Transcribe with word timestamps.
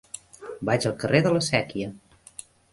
Vaig 0.69 0.87
al 0.91 0.95
carrer 1.05 1.23
de 1.29 1.35
la 1.37 1.45
Sèquia. 1.51 1.95